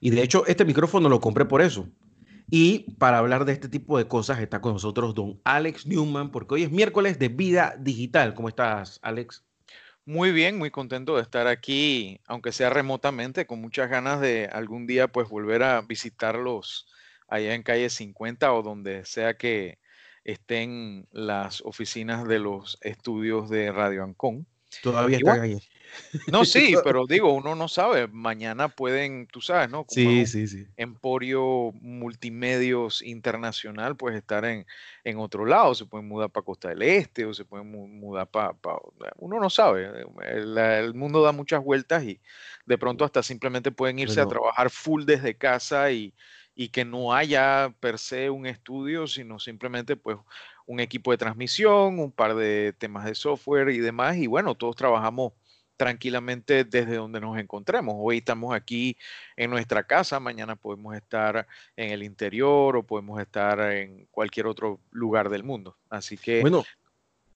[0.00, 1.88] Y de hecho, este micrófono lo compré por eso.
[2.50, 6.54] Y para hablar de este tipo de cosas está con nosotros don Alex Newman, porque
[6.54, 8.34] hoy es miércoles de vida digital.
[8.34, 9.44] ¿Cómo estás, Alex?
[10.06, 14.86] Muy bien, muy contento de estar aquí, aunque sea remotamente, con muchas ganas de algún
[14.86, 16.86] día pues volver a visitarlos
[17.28, 19.78] allá en calle 50 o donde sea que
[20.24, 24.46] estén las oficinas de los estudios de Radio Ancon.
[24.82, 25.58] Todavía están ahí.
[26.30, 28.06] No, sí, pero digo, uno no sabe.
[28.08, 29.86] Mañana pueden, tú sabes, ¿no?
[29.88, 30.66] sí, sí, sí.
[30.76, 34.66] Emporio Multimedios Internacional, pues estar en,
[35.04, 35.74] en otro lado.
[35.74, 38.54] Se pueden mudar para Costa del Este o se pueden mudar para.
[39.16, 40.04] uno no sabe.
[40.22, 42.20] El, mundo da muchas vueltas y
[42.66, 46.14] de pronto hasta simplemente pueden irse a trabajar full desde casa y,
[46.54, 50.18] y que no haya per se un estudio, sino simplemente pues
[50.68, 54.18] un equipo de transmisión, un par de temas de software y demás.
[54.18, 55.32] Y bueno, todos trabajamos
[55.78, 57.94] tranquilamente desde donde nos encontremos.
[57.96, 58.96] Hoy estamos aquí
[59.36, 64.78] en nuestra casa, mañana podemos estar en el interior o podemos estar en cualquier otro
[64.90, 65.74] lugar del mundo.
[65.88, 66.42] Así que...
[66.42, 66.64] Bueno,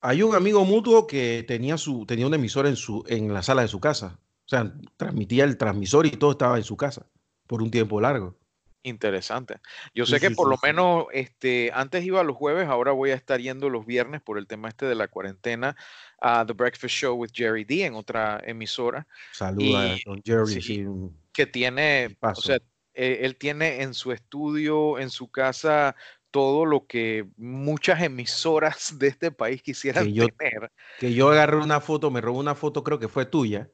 [0.03, 3.63] hay un amigo mutuo que tenía, su, tenía un emisor en, su, en la sala
[3.63, 4.19] de su casa.
[4.45, 7.07] O sea, transmitía el transmisor y todo estaba en su casa
[7.47, 8.37] por un tiempo largo.
[8.85, 9.61] Interesante.
[9.95, 13.41] Yo sé que por lo menos este, antes iba los jueves, ahora voy a estar
[13.41, 15.77] yendo los viernes por el tema este de la cuarentena
[16.21, 19.07] a The Breakfast Show with Jerry D en otra emisora.
[19.33, 20.89] Saluda a don Jerry.
[21.33, 22.59] que tiene, o sea,
[22.93, 25.95] e, él tiene en su estudio, en su casa,
[26.33, 30.73] todo lo que muchas emisoras de este país quisieran tener.
[30.99, 33.71] Que yo agarré una foto, me robó una foto, creo que fue tuya,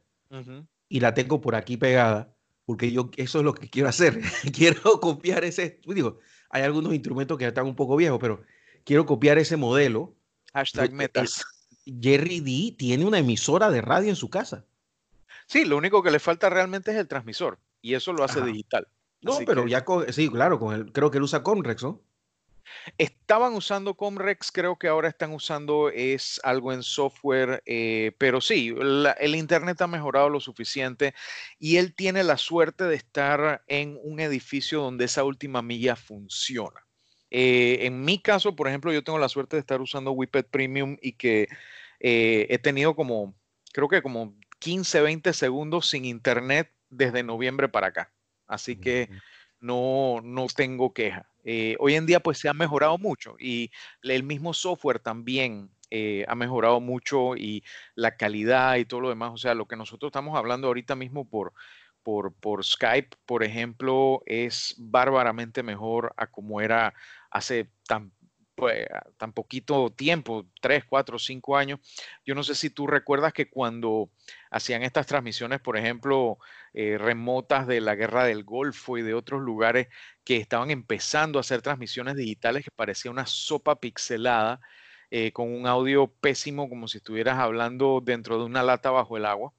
[0.87, 2.35] y la tengo por aquí pegada
[2.69, 4.21] porque yo eso es lo que quiero hacer.
[4.55, 6.19] quiero copiar ese, digo,
[6.51, 8.43] hay algunos instrumentos que están un poco viejos, pero
[8.85, 10.15] quiero copiar ese modelo.
[10.53, 11.47] Hashtag metas.
[11.87, 14.67] Jerry D tiene una emisora de radio en su casa.
[15.47, 18.87] Sí, lo único que le falta realmente es el transmisor y eso lo hace digital.
[19.23, 22.03] No, pero ya sí, claro, con el, creo que él usa Conrex, ¿no?
[22.97, 28.75] Estaban usando Comrex, creo que ahora están usando es algo en software, eh, pero sí,
[29.19, 31.15] el Internet ha mejorado lo suficiente
[31.59, 36.85] y él tiene la suerte de estar en un edificio donde esa última milla funciona.
[37.31, 40.97] Eh, en mi caso, por ejemplo, yo tengo la suerte de estar usando Whippet Premium
[41.03, 41.49] y que
[42.01, 43.35] eh, he tenido como,
[43.73, 48.13] creo que como 15, 20 segundos sin Internet desde noviembre para acá.
[48.47, 49.11] Así que
[49.61, 51.29] no, no tengo queja.
[51.45, 53.71] Eh, hoy en día pues se ha mejorado mucho y
[54.03, 57.65] el mismo software también eh, ha mejorado mucho y
[57.95, 59.33] la calidad y todo lo demás.
[59.33, 61.55] O sea, lo que nosotros estamos hablando ahorita mismo por,
[62.03, 66.95] por, por Skype, por ejemplo, es bárbaramente mejor a como era
[67.31, 68.13] hace tan
[68.59, 68.87] pues,
[69.17, 71.79] tan poquito tiempo, tres, cuatro, cinco años.
[72.27, 74.11] Yo no sé si tú recuerdas que cuando
[74.51, 76.39] hacían estas transmisiones, por ejemplo,
[76.75, 79.87] eh, remotas de la guerra del Golfo y de otros lugares
[80.25, 84.61] que estaban empezando a hacer transmisiones digitales que parecía una sopa pixelada,
[85.11, 89.25] eh, con un audio pésimo, como si estuvieras hablando dentro de una lata bajo el
[89.25, 89.53] agua.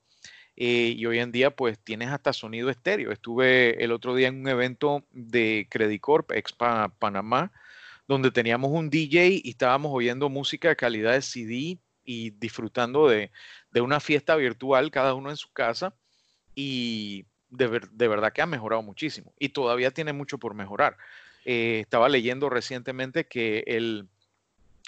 [0.57, 3.13] Eh, y hoy en día, pues tienes hasta sonido estéreo.
[3.13, 7.53] Estuve el otro día en un evento de Credicorp, Expa Panamá,
[8.09, 13.29] donde teníamos un DJ y estábamos oyendo música de calidad de CD y disfrutando de,
[13.75, 15.93] una fiesta virtual, cada uno en su casa,
[16.55, 17.67] y de,
[18.07, 20.97] verdad que ha mejorado muchísimo y todavía tiene mucho por mejorar.
[21.45, 24.07] Eh, estaba leyendo recientemente que el,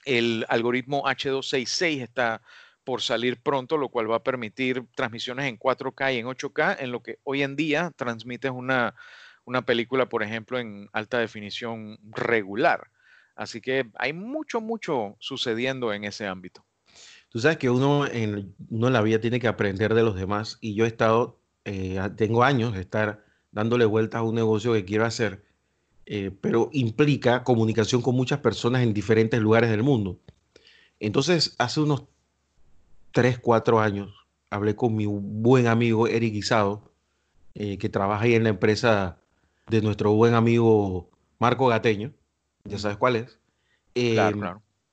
[0.06, 2.42] el algoritmo H266 está
[2.84, 6.92] por salir pronto, lo cual va a permitir transmisiones en 4K y en 8K, en
[6.92, 8.96] lo que hoy en día transmites una,
[9.46, 12.90] una película, por ejemplo, en alta definición regular.
[13.42, 16.64] Así que hay mucho, mucho sucediendo en ese ámbito.
[17.30, 20.60] Tú sabes que uno en, uno en la vida tiene que aprender de los demás
[20.62, 24.86] y yo he estado, eh, tengo años de estar dándole vueltas a un negocio que
[24.86, 25.44] quiero hacer,
[26.06, 30.20] eh, pero implica comunicación con muchas personas en diferentes lugares del mundo.
[31.00, 32.04] Entonces, hace unos
[33.12, 34.14] 3, 4 años,
[34.52, 36.94] hablé con mi buen amigo Eric Guisado,
[37.56, 39.18] eh, que trabaja ahí en la empresa
[39.68, 41.10] de nuestro buen amigo
[41.40, 42.14] Marco Gateño
[42.66, 43.40] ya sabes cuál es.
[43.96, 44.42] Em,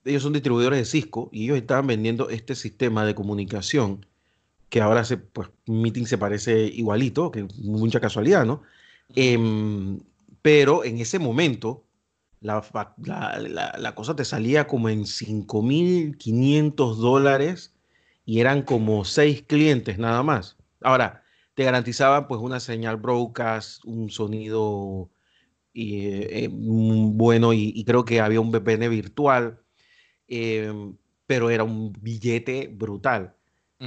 [0.04, 4.06] ellos son distribuidores de Cisco y ellos estaban vendiendo este sistema de comunicación
[4.68, 8.62] que ahora se, pues, Meeting se parece igualito, que mucha casualidad, ¿no?
[9.14, 10.00] Em,
[10.42, 11.84] pero en ese momento
[12.40, 12.62] la,
[13.78, 17.74] la, cosa te salía como en 5.500 dólares
[18.24, 20.56] y eran como seis clientes nada más.
[20.82, 21.24] Ahora,
[21.54, 25.10] te garantizaban pues una señal broadcast, un sonido
[25.78, 29.60] y, eh, mm, bueno y, creo que había un VPN virtual,
[30.26, 30.96] em,
[31.26, 33.34] pero era un billete brutal.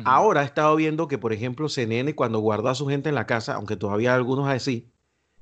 [0.05, 3.27] Ahora he estado viendo que, por ejemplo, CNN cuando guardó a su gente en la
[3.27, 4.87] casa, aunque todavía algunos así,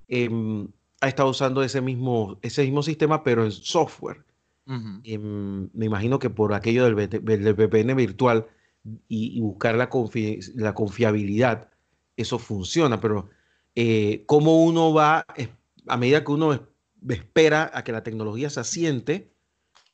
[0.08, 0.68] em,
[1.02, 4.26] ha estado usando ese mismo, ese mismo sistema, pero en software.
[5.04, 8.48] Em, me imagino que por aquello del, VPN virtual
[9.08, 9.90] y, buscar la,
[10.56, 11.70] la, confiabilidad,
[12.18, 13.30] eso funciona, pero
[13.76, 15.26] eh, cómo uno va,
[15.88, 16.68] a medida que uno
[17.08, 19.32] espera a que la tecnología se asiente,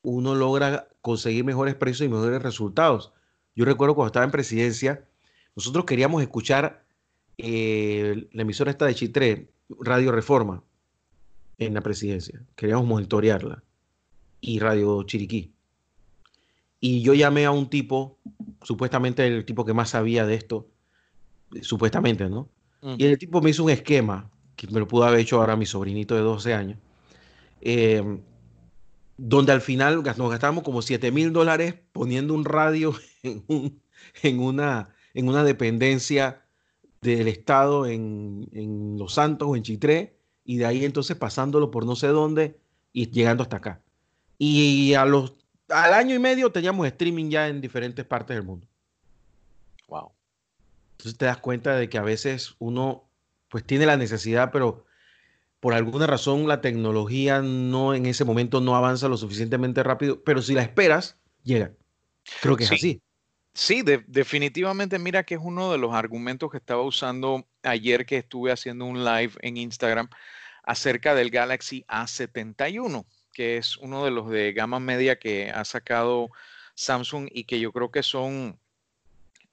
[0.02, 3.14] uno logra conseguir mejores precios y mejores resultados.
[3.56, 5.08] Yo recuerdo cuando estaba en presidencia,
[5.56, 6.86] nosotros queríamos escuchar
[7.38, 9.50] eh, la emisora esta de Chitré,
[9.80, 10.64] Radio Reforma,
[11.58, 12.42] en la presidencia.
[12.56, 13.64] Queríamos monitorearla.
[14.42, 15.54] Y Radio Chiriquí.
[16.80, 18.20] Y yo llamé a un tipo,
[18.62, 20.68] supuestamente el tipo que más sabía de esto,
[21.62, 22.50] supuestamente, ¿no?
[22.98, 25.66] Y el tipo me hizo un esquema, que me lo pudo haber hecho ahora mi
[25.66, 26.78] sobrinito de 12 años,
[27.62, 28.20] eh,
[29.18, 32.94] donde al final nos gastamos como 7 mil dólares poniendo un radio
[33.24, 33.82] en,
[34.24, 36.42] en, una, en una dependencia
[37.02, 41.86] del Estado en, en Los Santos o en Chitré, y de ahí entonces pasándolo por
[41.86, 42.60] no sé dónde
[42.94, 43.82] y llegando hasta acá.
[44.38, 45.34] Y a los,
[45.70, 48.68] al año y medio teníamos streaming ya en diferentes partes del mundo.
[49.88, 50.12] Wow.
[50.92, 53.06] Entonces te das cuenta de que a veces uno
[53.56, 54.86] pues tiene la necesidad, pero
[55.62, 60.42] por alguna razón la tecnología no en ese momento no avanza lo suficientemente rápido, pero
[60.42, 61.72] si la esperas, llega.
[62.42, 63.02] Creo que es así.
[63.54, 68.52] Sí, definitivamente mira que es uno de los argumentos que estaba usando ayer que estuve
[68.52, 70.10] haciendo un live en Instagram
[70.64, 76.28] acerca del Galaxy A71, que es uno de los de gama media que ha sacado
[76.74, 78.60] Samsung y que yo creo que son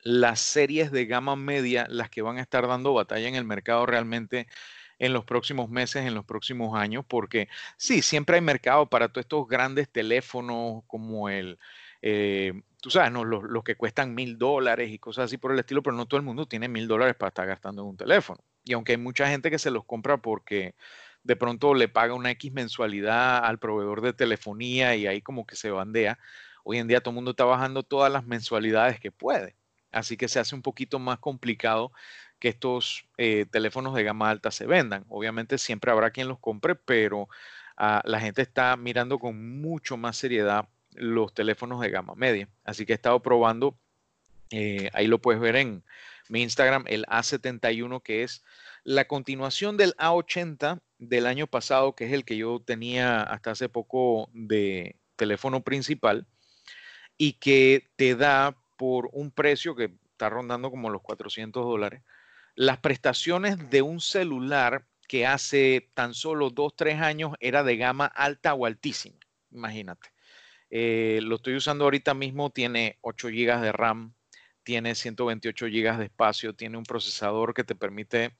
[0.03, 3.87] las series de gama media las que van a estar dando batalla en el mercado
[3.87, 4.49] realmente
[4.99, 9.25] en los próximos meses, en los próximos años, porque sí, siempre hay mercado para todos
[9.25, 11.59] estos grandes teléfonos como el,
[12.03, 13.25] eh, tú sabes, ¿no?
[13.25, 16.19] los, los que cuestan mil dólares y cosas así por el estilo, pero no todo
[16.19, 18.45] el mundo tiene mil dólares para estar gastando en un teléfono.
[18.65, 20.75] Y aunque hay mucha gente que se los compra porque
[21.25, 25.57] de pronto le paga una X mensualidad al proveedor de telefonía y ahí como que
[25.57, 26.19] se bandea,
[26.65, 29.57] hoy en día todo el mundo está bajando todas las mensualidades que puede.
[29.93, 31.93] Así que se hace un poquito más complicado
[32.39, 35.05] que estos eh, teléfonos de gama alta se vendan.
[35.09, 37.29] Obviamente siempre habrá quien los compre, pero
[37.77, 42.49] ah, la gente está mirando con mucho más seriedad los teléfonos de gama media.
[42.65, 43.77] Así que he estado probando,
[44.51, 45.85] eh, ahí lo puedes ver en
[46.29, 48.43] mi Instagram, el A71, que es
[48.85, 53.69] la continuación del A80 del año pasado, que es el que yo tenía hasta hace
[53.69, 56.27] poco de teléfono principal,
[57.19, 62.03] y que te da por un precio que está rondando como los 400 dólares,
[62.57, 68.07] las prestaciones de un celular que hace tan solo dos, tres años era de gama
[68.07, 69.21] alta o altísima.
[69.53, 70.09] Imagínate.
[70.69, 74.15] Eh, lo estoy usando ahorita mismo, tiene 8 GB de RAM,
[74.65, 78.37] tiene 128 GB de espacio, tiene un procesador que te permite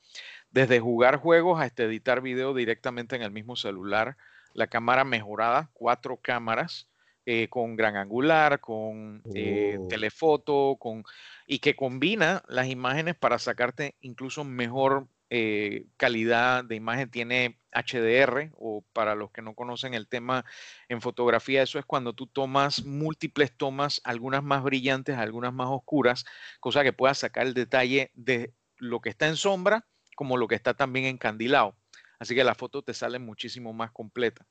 [0.51, 4.17] desde jugar juegos hasta editar video directamente en el mismo celular.
[4.55, 6.89] La cámara mejorada, cuatro cámaras
[7.27, 9.89] eh, con gran angular, con eh, oh.
[9.89, 11.05] telefoto, con,
[11.47, 18.51] y que combina las imágenes para sacarte incluso mejor eh, calidad de imagen tiene HDR
[18.55, 20.45] o para los que no conocen el tema
[20.89, 26.27] en fotografía, eso es cuando tú tomas múltiples tomas, algunas más brillantes, algunas más oscuras,
[26.61, 29.87] cosa que puedas sacar el detalle de lo que está en sombra
[30.17, 31.77] como lo que está también encandilado.
[32.19, 34.47] Así que la foto te sale muchísimo más completa.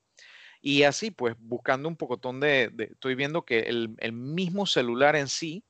[0.62, 5.64] Y así, pues buscando un pocotón de, estoy viendo que el, mismo celular en sí,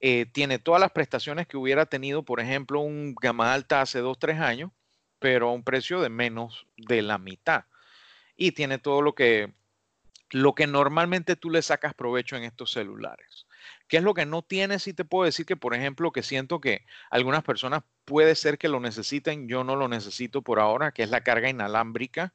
[0.00, 4.18] eh, tiene todas las prestaciones que hubiera tenido, por ejemplo, un gama alta hace dos,
[4.18, 4.72] tres años,
[5.18, 7.64] pero a un precio de menos de la mitad.
[8.36, 9.54] Y tiene todo lo que,
[10.30, 13.46] lo que normalmente tú le sacas provecho en estos celulares.
[13.88, 14.78] ¿Qué es lo que no tiene?
[14.78, 18.68] Sí te puedo decir que, por ejemplo, que siento que algunas personas puede ser que
[18.68, 22.34] lo necesiten, yo no lo necesito por ahora, que es la carga inalámbrica.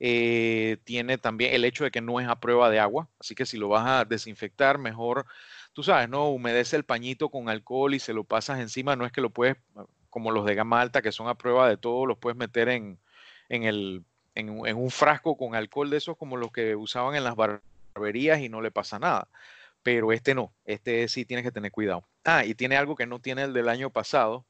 [0.00, 3.46] Eh, tiene también el hecho de que no es a prueba de agua, así que
[3.46, 5.26] si lo vas a desinfectar, mejor
[5.78, 6.28] tú sabes, ¿no?
[6.30, 9.56] Humedece el pañito con alcohol y se lo pasas encima, no es que lo puedes,
[10.10, 12.98] como los de gama alta, que son a prueba de todo, los puedes meter en,
[13.48, 17.36] en, el, en, un frasco con alcohol de esos como los que usaban en las
[17.36, 19.28] barberías y no le pasa nada.
[19.84, 22.02] Pero este no, este sí tienes que tener cuidado.
[22.24, 24.44] Ah, y tiene algo que no tiene el del año pasado,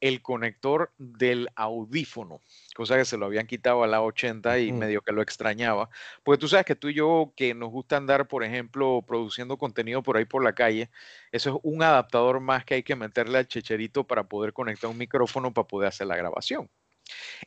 [0.00, 2.40] el conector del audífono,
[2.74, 5.88] cosa que se lo habían quitado a la 80 y medio que lo extrañaba.
[6.22, 10.02] Porque tú sabes que tú y yo, que nos gusta andar, por ejemplo, produciendo contenido
[10.02, 10.90] por ahí por la calle,
[11.32, 14.98] eso es un adaptador más que hay que meterle al checherito para poder conectar un
[14.98, 16.68] micrófono para poder hacer la grabación.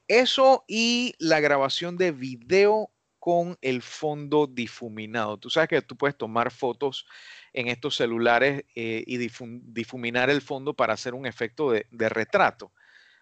[0.08, 5.38] Eso y la grabación de video con el fondo difuminado.
[5.38, 7.06] Tú sabes que tú puedes tomar fotos
[7.60, 12.72] en estos celulares eh, y difuminar el fondo para hacer un efecto de, retrato.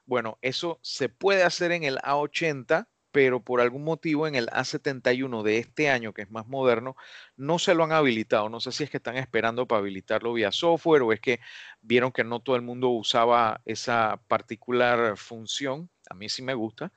[0.06, 5.42] Bueno, eso se puede hacer en el A80, pero por algún motivo en el A71
[5.42, 6.96] de este año, que es más moderno,
[7.36, 8.48] no se lo han habilitado.
[8.48, 11.40] No sé si es que están esperando para habilitarlo vía software o es que
[11.82, 15.90] vieron que no todo el mundo usaba esa particular función.
[16.12, 16.92] A mí sí me gusta,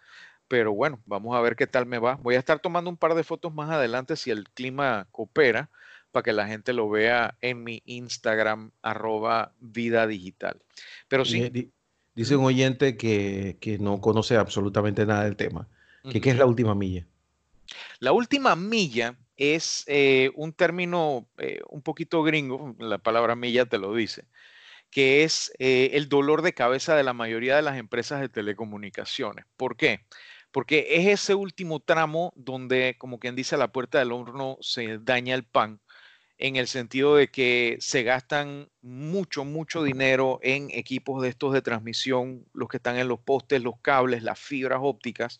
[0.46, 2.16] pero bueno, vamos a ver qué tal me va.
[2.16, 5.70] Voy a estar tomando un par de fotos más adelante si el clima coopera
[6.10, 10.60] para que la gente lo vea en mi Instagram, arroba vida digital.
[11.08, 11.70] Pero sí.
[12.12, 15.68] Dice un oyente que, que no conoce absolutamente nada del tema
[16.08, 17.06] ¿Qué, es la última milla?
[17.98, 23.78] La última milla es eh, un término eh, un poquito gringo, la palabra milla te
[23.78, 24.24] lo dice,
[24.90, 29.44] que es eh, el dolor de cabeza de la mayoría de las empresas de telecomunicaciones.
[29.56, 30.00] ¿Por qué?
[30.52, 34.98] Porque es ese último tramo donde, como quien dice, a la puerta del horno se
[34.98, 35.80] daña el pan
[36.40, 41.60] en el sentido de que se gastan mucho, mucho dinero en equipos de estos de
[41.60, 45.38] transmisión, los que están en los postes, los cables, las fibras ópticas,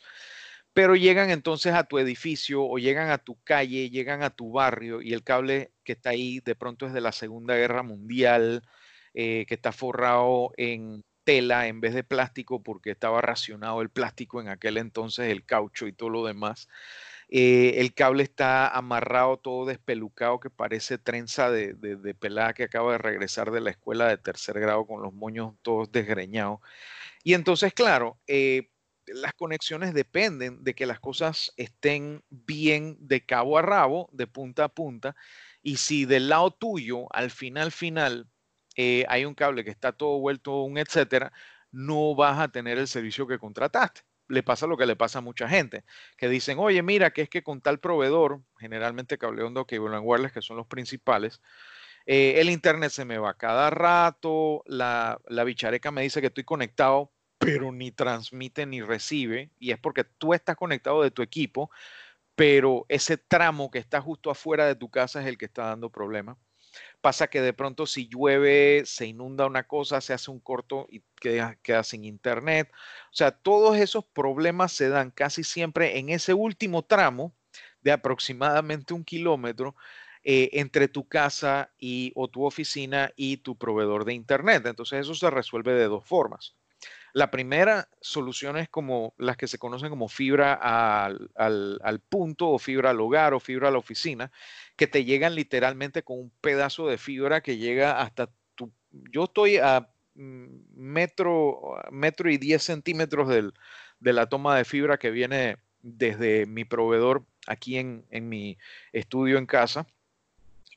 [0.75, 5.01] pero llegan entonces a tu edificio o llegan a tu calle, llegan a tu barrio
[5.01, 8.63] y el cable que está ahí de pronto es de la Segunda Guerra Mundial,
[9.15, 14.41] eh, que está forrado en tela en vez de plástico porque estaba racionado el plástico
[14.41, 16.69] en aquel entonces, el caucho y todo lo demás.
[17.33, 22.93] Eh, el cable está amarrado, todo despelucado, que parece trenza de, de, pelada que acaba
[22.93, 26.59] de regresar de la escuela de tercer grado con los moños todos desgreñados.
[27.23, 28.71] Y entonces, claro, eh,
[29.07, 34.65] las conexiones dependen de que las cosas estén bien de cabo a rabo, de punta
[34.65, 35.15] a punta.
[35.63, 38.29] Y si del lado tuyo, al final, final,
[38.77, 41.33] eh, hay un cable que está todo vuelto un etcétera,
[41.71, 44.03] no vas a tener el servicio que contrataste.
[44.31, 45.85] Le pasa lo que le pasa a mucha gente,
[46.17, 50.33] que dicen, oye, mira, que es que con tal proveedor, generalmente Cable Hondo, Cable Wireless,
[50.33, 51.43] que son los principales,
[52.07, 56.45] eh, el internet se me va cada rato, la, la bichareca me dice que estoy
[56.45, 61.71] conectado, pero ni transmite ni recibe, y es porque tú estás conectado de tu equipo,
[62.35, 65.91] pero ese tramo que está justo afuera de tu casa es el que está dando
[65.91, 66.39] problemas.
[67.01, 71.03] Pasa que de pronto si llueve, se inunda una cosa, se hace un corto y
[71.21, 72.71] queda, queda sin internet.
[73.11, 77.35] O sea, todos esos problemas se dan casi siempre en ese último tramo
[77.81, 79.75] de aproximadamente un kilómetro
[80.23, 84.67] eh, entre tu casa y, o tu oficina y tu proveedor de internet.
[84.67, 86.55] Entonces eso se resuelve de dos formas.
[87.13, 92.91] La primera solución es como las que se conocen como fibra al, punto o fibra
[92.91, 94.31] al hogar o fibra a la oficina,
[94.81, 98.73] que te llegan literalmente con un pedazo de fibra que llega hasta tu...
[99.13, 105.11] Yo estoy a mm, metro, metro y 10 centímetros de la toma de fibra que
[105.11, 108.57] viene desde mi proveedor aquí en, mi
[108.95, 109.87] estudio en casa.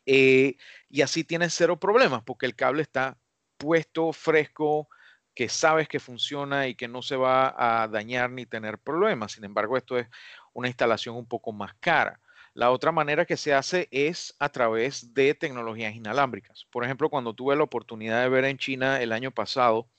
[0.06, 0.58] Eh,
[0.90, 3.18] y así tienes cero problemas porque el cable está
[3.56, 4.90] puesto, fresco,
[5.34, 9.32] que sabes que funciona y que no se va a dañar ni tener problemas.
[9.32, 10.08] Sin embargo, esto es
[10.52, 12.20] una instalación un poco más cara.
[12.54, 16.68] La otra manera que se hace es a través de tecnologías inalámbricas.
[16.72, 19.90] Por ejemplo, cuando tuve la oportunidad de ver en China el año pasado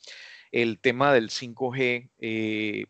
[0.53, 2.87] el tema del 5G, eh,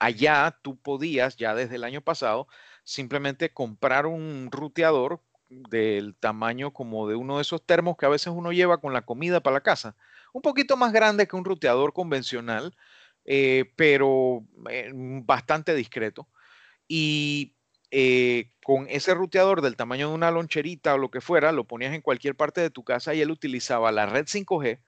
[0.00, 2.48] allá tú podías ya desde el año pasado
[2.84, 8.32] simplemente comprar un ruteador del tamaño como de uno de esos termos que a veces
[8.34, 9.96] uno lleva con la comida para la casa
[10.34, 12.76] un poquito más grande que un ruteador convencional,
[13.24, 16.28] eh, pero eh, bastante discreto.
[16.88, 17.56] Y
[17.96, 21.94] eh, con ese ruteador del tamaño de una loncherita o lo que fuera, lo ponías
[21.94, 24.80] en cualquier parte de tu casa y él utilizaba la red 5G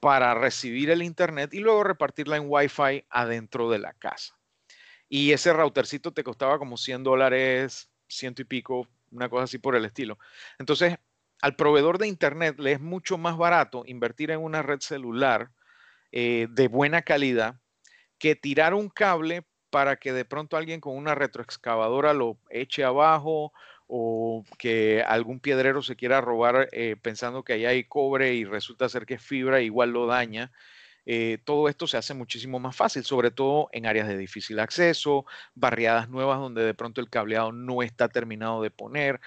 [0.00, 4.34] para recibir el internet y luego repartirla en Wi-Fi adentro de la casa.
[5.10, 9.76] Y ese routercito te costaba como 100 dólares, ciento y pico, una cosa así por
[9.76, 10.18] el estilo.
[10.58, 10.96] Entonces,
[11.42, 15.50] al proveedor de Internet le es mucho más barato invertir en una red celular
[16.12, 17.60] eh, de buena calidad
[18.18, 23.52] que tirar un cable para que de pronto alguien con una retroexcavadora lo eche abajo
[23.86, 28.88] o que algún piedrero se quiera robar eh, pensando que ahí hay cobre y resulta
[28.88, 30.52] ser que es fibra, igual lo daña.
[31.06, 35.24] Eh, todo esto se hace muchísimo más fácil, sobre todo en áreas de difícil acceso,
[35.54, 39.20] barriadas nuevas donde de pronto el cableado no está terminado de poner,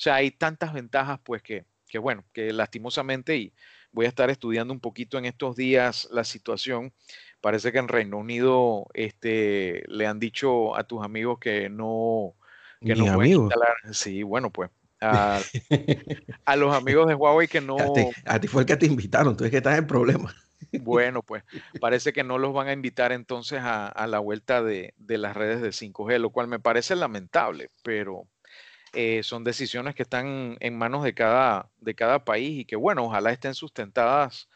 [0.00, 1.66] o sea, hay tantas ventajas, pues, que,
[1.98, 3.52] bueno, que lastimosamente, y
[3.92, 6.94] voy a estar estudiando un poquito en estos días la situación,
[7.40, 12.34] parece que en Reino Unido este, le han dicho a tus amigos que no,
[12.80, 13.74] que no pueden instalar.
[13.92, 14.70] Sí, bueno, pues
[15.00, 17.76] a, los amigos de Huawei que no.
[18.26, 20.34] A ti, fue el que te invitaron, tú es que estás en problema.
[20.82, 21.42] Bueno, pues
[21.80, 25.62] parece que no los van a invitar entonces a, la vuelta de, de, las redes
[25.62, 28.28] de 5G, lo cual me parece lamentable, pero,
[28.92, 33.04] eh, son decisiones que están en manos de cada, de cada país y que, bueno,
[33.04, 34.48] ojalá estén sustentadas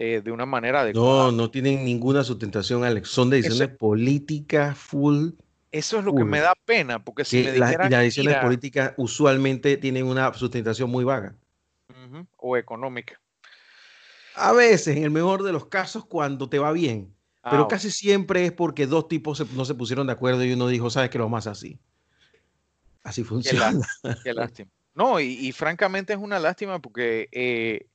[0.00, 1.24] eh, de una manera adecuada.
[1.24, 3.08] No, no tienen ninguna sustentación, Alex.
[3.08, 5.30] Son decisiones políticas full.
[5.72, 9.76] Eso es lo que me da pena, porque si me las, las decisiones políticas usualmente
[9.76, 11.34] tienen una sustentación muy vaga.
[12.36, 13.20] o económica.
[14.36, 17.12] A veces, en el mejor de los casos, cuando te va bien.
[17.42, 20.68] pero ah, casi siempre es porque dos tipos no se pusieron de acuerdo y uno
[20.68, 21.76] dijo, sabes que lo más así.
[23.02, 23.72] Así funciona.
[24.22, 24.70] Qué lástima.
[24.94, 27.88] No, y, francamente es una lástima porque eh,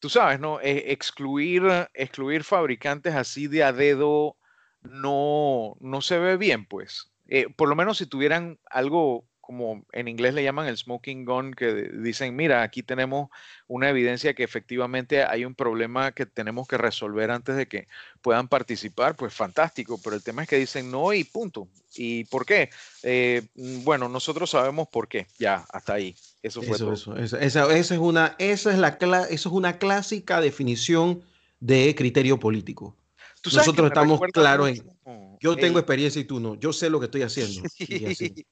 [0.00, 0.60] tú sabes, ¿no?
[0.60, 1.62] E, excluir,
[1.94, 4.36] excluir fabricantes así de a dedo
[4.82, 7.10] no, no se ve bien, pues.
[7.28, 11.54] Eh, por lo menos si tuvieran algo como en inglés le llaman el smoking gun,
[11.54, 13.30] que dicen, mira, aquí tenemos
[13.66, 17.88] una evidencia que efectivamente hay un problema que tenemos que resolver antes de que
[18.20, 21.66] puedan participar, pues fantástico, pero el tema es que dicen no y punto.
[21.94, 22.68] ¿Y por qué?
[23.02, 26.14] Eh, mm, bueno, nosotros sabemos por qué, ya, hasta ahí.
[26.42, 31.22] Eso fue eso, Eso, esa, es una, esa, es la, eso es una clásica definición
[31.60, 32.96] de criterio político.
[33.44, 34.98] Nosotros estamos claros en...
[35.40, 36.54] Yo tengo experiencia y tú no.
[36.56, 37.62] Yo sé lo que estoy haciendo.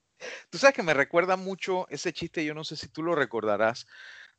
[0.48, 3.86] Tú sabes que me recuerda mucho ese chiste, yo no sé si tú lo recordarás,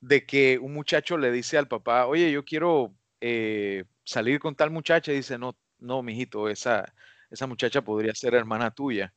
[0.01, 4.71] de que un muchacho le dice al papá, oye, yo quiero eh, salir con tal
[4.71, 6.91] muchacha, y dice, no, no, mijito, esa,
[7.29, 9.13] esa muchacha podría ser hermana tuya.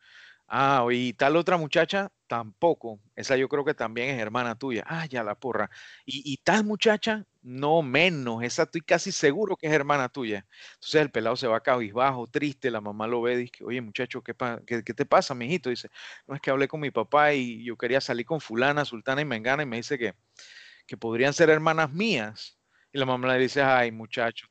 [0.52, 2.98] Ah, y tal otra muchacha, tampoco.
[3.14, 4.82] Esa yo creo que también es hermana tuya.
[4.84, 5.70] Ah, ya la porra.
[6.04, 8.42] Y, tal muchacha, no menos.
[8.42, 10.44] Esa estoy casi seguro que es hermana tuya.
[10.74, 12.68] Entonces el pelado se va cabizbajo, triste.
[12.72, 14.34] La mamá lo ve y dice, oye muchacho, ¿qué,
[14.66, 15.70] qué, te pasa, mijito?
[15.70, 15.88] Dice,
[16.26, 19.24] no es que hablé con mi papá y yo quería salir con fulana, sultana y
[19.24, 20.14] mengana y me dice que,
[20.84, 22.58] que podrían ser hermanas mías.
[22.92, 24.48] Y la mamá le dice, ay muchacho,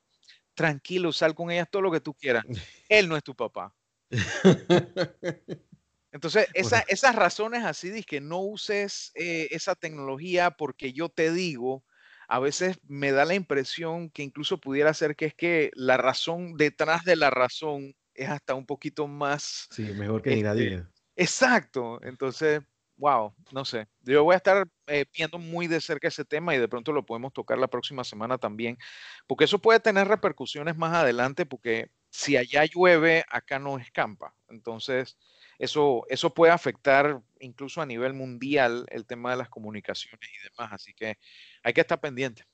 [0.53, 2.45] tranquilo, sal con ellas todo lo que tú quieras.
[2.87, 3.75] Él no es tu papá.
[6.11, 11.83] Entonces, esas razones así de que no uses eh, esa tecnología porque yo te digo,
[12.27, 16.57] a veces me da la impresión que incluso pudiera ser que es que la razón
[16.57, 19.67] detrás de la razón es hasta un poquito más...
[19.71, 20.85] Sí, mejor que este,
[21.15, 21.99] Exacto.
[22.03, 22.61] Entonces,
[22.97, 23.87] wow, no sé.
[24.01, 27.05] Yo voy a estar eh, viendo muy de cerca ese tema y de pronto lo
[27.05, 28.77] podemos tocar la próxima semana también,
[29.25, 34.35] porque eso puede tener repercusiones más adelante, porque si allá llueve, acá no escampa.
[34.49, 35.17] Entonces
[35.59, 40.73] eso, eso puede afectar incluso a nivel mundial el tema de las comunicaciones y demás.
[40.73, 41.17] Así que
[41.61, 42.45] hay que estar pendiente.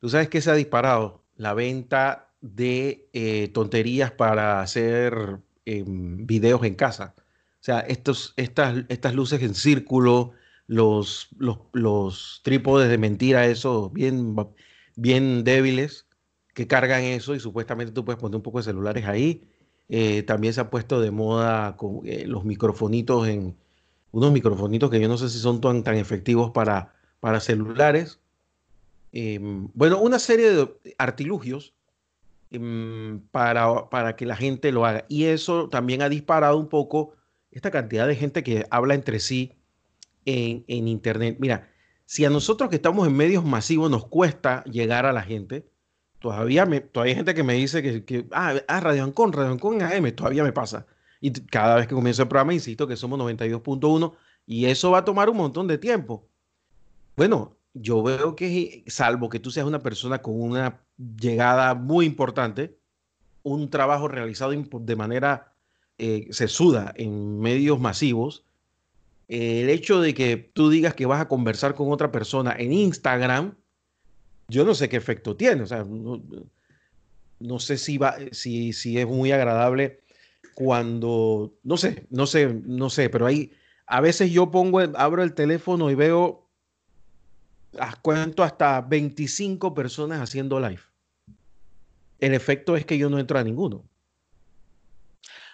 [0.00, 6.64] Tú sabes que se ha disparado la venta de eh, tonterías para hacer em, videos
[6.64, 7.14] en casa.
[7.16, 10.32] O sea, estos, estas, estas luces en círculo,
[10.66, 14.34] los, los, los trípodes de mentira, esos bien,
[14.96, 16.08] bien débiles,
[16.54, 19.48] que cargan eso y supuestamente tú puedes poner un poco de celulares ahí
[19.94, 23.54] eh, también se ha puesto de moda con, eh, los microfonitos en
[24.10, 28.18] unos microfonitos que yo no sé si son tan, tan efectivos para, para celulares.
[29.12, 31.74] Em, bueno, una serie de artilugios
[32.50, 35.04] em, para, para que la gente lo haga.
[35.10, 37.12] Y eso también ha disparado un poco
[37.50, 39.52] esta cantidad de gente que habla entre sí
[40.24, 41.36] en, en Internet.
[41.38, 41.68] Mira,
[42.06, 45.66] si a nosotros que estamos en medios masivos nos cuesta llegar a la gente,
[46.22, 49.82] todavía, me, todavía hay gente que me dice que, ah, ah, Radio Ancon, Radio Ancon
[49.82, 50.86] AM, todavía me pasa.
[51.20, 54.14] Y cada vez que comienzo el programa, insisto que somos 92.1
[54.46, 56.26] y eso va a tomar un montón de tiempo.
[57.16, 62.78] Bueno, yo veo que, salvo que tú seas una persona con una llegada muy importante,
[63.42, 65.52] un trabajo realizado de manera
[65.98, 68.44] eh, sesuda en medios masivos,
[69.28, 73.54] el hecho de que tú digas que vas a conversar con otra persona en Instagram,
[74.52, 75.84] yo no sé qué efecto tiene, o sea,
[77.40, 80.00] no, sé si, va, si, si es muy agradable
[80.54, 83.52] cuando, no sé, no sé, no sé, pero ahí
[83.86, 86.46] a veces yo pongo, abro el teléfono y veo,
[88.02, 90.82] cuento hasta 25 personas haciendo live.
[92.20, 93.84] El efecto es que yo no entro a ninguno.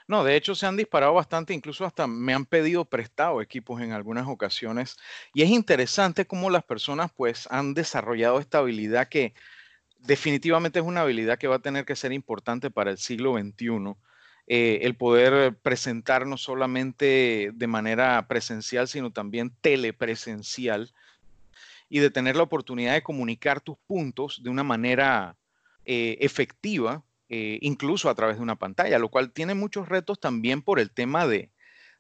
[0.09, 3.93] No, de hecho se han disparado bastante, incluso hasta me han pedido prestado equipos en
[3.93, 4.97] algunas ocasiones.
[5.35, 9.35] Y es interesante cómo las personas pues han desarrollado esta habilidad que
[9.99, 13.97] definitivamente es una habilidad que va a tener que ser importante para el siglo XXI.
[14.47, 20.91] Eh, el poder presentar no solamente de manera presencial, sino también telepresencial
[21.91, 25.37] y de tener la oportunidad de comunicar tus puntos de una manera
[25.85, 30.63] eh, efectiva eh, incluso a través de una pantalla, lo cual tiene muchos retos también
[30.63, 31.51] por el tema de,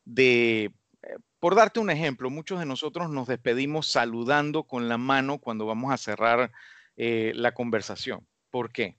[0.04, 5.38] de eh, por darte un ejemplo, muchos de nosotros nos despedimos saludando con la mano
[5.38, 6.50] cuando vamos a cerrar
[6.96, 8.26] eh, la conversación.
[8.50, 8.96] ¿Por qué?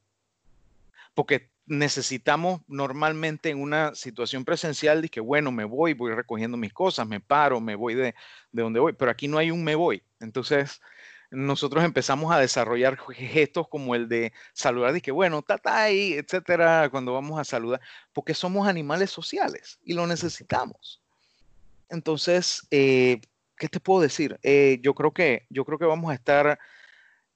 [1.14, 6.74] Porque necesitamos normalmente en una situación presencial de que, bueno, me voy, voy recogiendo mis
[6.74, 8.16] cosas, me paro, me voy de,
[8.52, 10.02] de donde voy, pero aquí no hay un me voy.
[10.20, 10.82] Entonces,
[11.32, 17.14] nosotros empezamos a desarrollar gestos como el de saludar y que bueno, tatay, etcétera, cuando
[17.14, 17.82] vamos a saludar,
[18.14, 21.02] porque somos animales sociales y lo necesitamos.
[21.90, 23.22] Entonces, eh,
[23.58, 24.40] ¿qué te puedo decir?
[24.44, 26.60] Eh, yo creo que yo creo que vamos a estar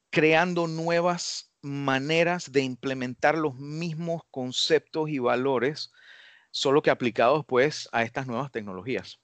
[0.10, 5.92] creando nuevas maneras de implementar los mismos conceptos y valores,
[6.52, 9.23] solo que aplicados pues a estas nuevas tecnologías.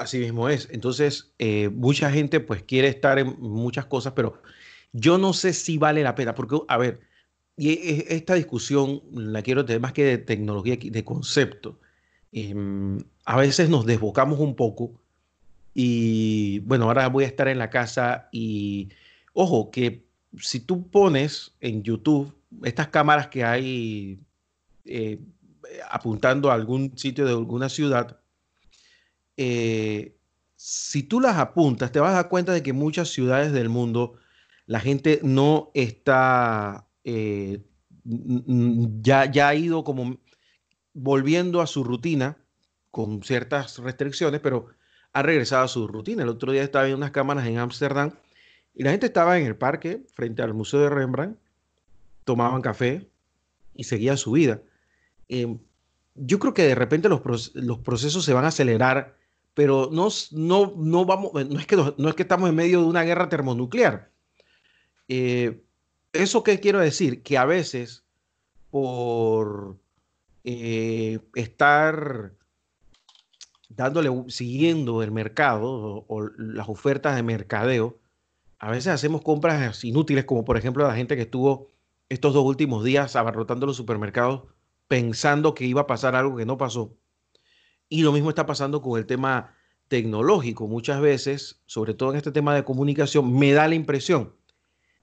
[0.00, 0.66] Así mismo es.
[0.72, 4.40] Entonces, eh, mucha gente pues quiere estar en muchas cosas, pero
[4.92, 7.00] yo no sé si vale la pena, porque, a ver,
[7.58, 11.78] y e, e, esta discusión la quiero tener más que de tecnología, de concepto.
[12.32, 14.92] Em, a veces nos desbocamos un poco
[15.74, 18.88] y, bueno, ahora voy a estar en la casa y,
[19.34, 20.06] ojo, que
[20.38, 22.34] si tú pones en YouTube
[22.64, 24.18] estas cámaras que hay
[24.86, 25.20] eh,
[25.90, 28.19] apuntando a algún sitio de alguna ciudad,
[29.42, 30.18] eh,
[30.54, 34.16] si tú las apuntas, te vas a dar cuenta de que muchas ciudades del mundo
[34.66, 37.64] la gente no está, eh,
[38.04, 40.18] ya, ya ha ido como
[40.92, 42.36] volviendo a su rutina
[42.90, 44.68] con ciertas restricciones, pero
[45.14, 46.22] ha regresado a su rutina.
[46.22, 48.12] El otro día estaba viendo unas cámaras en Ámsterdam
[48.74, 51.38] y la gente estaba en el parque frente al Museo de Rembrandt,
[52.24, 53.08] tomaban café
[53.74, 54.60] y seguía su vida.
[55.30, 55.56] Eh,
[56.14, 59.18] yo creo que de repente los, los procesos se van a acelerar
[59.54, 62.86] pero no, no, no, vamos, no, es que, no es que estamos en medio de
[62.86, 64.10] una guerra termonuclear.
[65.08, 65.62] Eh,
[66.12, 67.22] ¿Eso qué quiero decir?
[67.22, 68.04] Que a veces,
[68.70, 69.76] por
[70.44, 72.32] eh, estar
[73.68, 77.98] dándole, siguiendo el mercado o, las ofertas de mercadeo,
[78.58, 81.70] a veces hacemos compras inútiles, como por ejemplo la gente que estuvo
[82.08, 84.42] estos dos últimos días abarrotando los supermercados
[84.88, 86.92] pensando que iba a pasar algo que no pasó.
[87.90, 89.54] Y lo mismo está pasando con el tema
[89.88, 90.68] tecnológico.
[90.68, 94.34] Muchas veces, sobre todo en este tema de comunicación, me da la impresión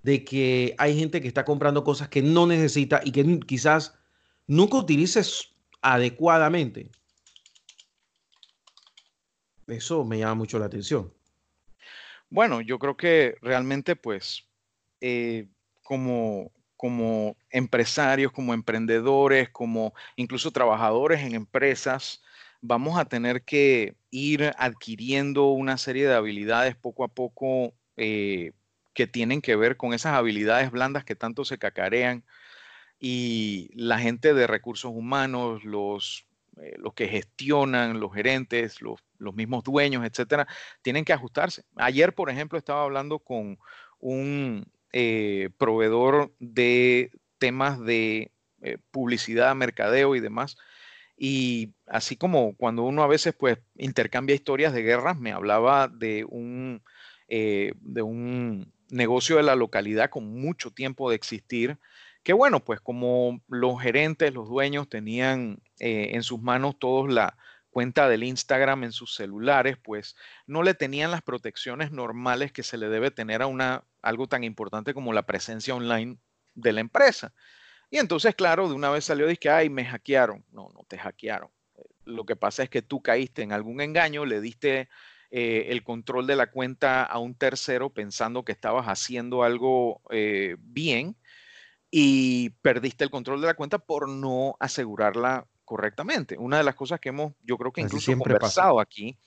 [0.02, 4.00] de que hay gente que está comprando cosas que no necesita y que quizás
[4.48, 6.90] nunca utilices adecuadamente.
[9.68, 11.14] Eso me llama mucho la atención.
[12.30, 14.48] Bueno, yo creo que realmente, pues,
[15.02, 15.50] eh,
[15.84, 22.22] como, como empresarios, como emprendedores, como incluso trabajadores en empresas,
[22.68, 28.52] vamos a tener que ir adquiriendo una serie de habilidades poco a poco eh,
[28.94, 32.26] que tienen que ver con esas habilidades blandas que tanto se cacarean
[33.00, 36.26] y la gente de recursos humanos, los,
[36.58, 39.00] eh, los que gestionan, los gerentes, los,
[39.34, 40.48] mismos dueños, etcétera,
[40.82, 41.64] tienen que ajustarse.
[41.76, 43.60] Ayer, por ejemplo, estaba hablando con
[44.00, 48.32] un eh, proveedor de temas de
[48.92, 50.58] publicidad, mercadeo y demás,
[51.18, 56.24] y así como cuando uno a veces pues intercambia historias de guerras, me hablaba de
[56.26, 56.84] un,
[57.28, 61.80] eh, de un negocio de la localidad con mucho tiempo de existir,
[62.24, 67.36] que bueno, pues como los gerentes, los dueños tenían eh, en sus manos todos la
[67.72, 72.78] cuenta del Instagram en sus celulares, pues no le tenían las protecciones normales que se
[72.78, 76.18] le debe tener a una, algo tan importante como la presencia online
[76.54, 77.34] de la empresa.
[77.90, 80.44] Y entonces, claro, de una vez salió y que, ay, me hackearon.
[80.52, 81.50] No, no te hackearon.
[82.04, 84.90] Lo que pasa es que tú caíste en algún engaño, le diste
[85.30, 90.56] eh, el control de la cuenta a un tercero pensando que estabas haciendo algo eh,
[90.60, 91.18] bien
[91.92, 96.38] y perdiste el control de la cuenta por no asegurarla correctamente.
[96.38, 99.18] Una de las cosas que hemos, yo creo que incluso conversado aquí,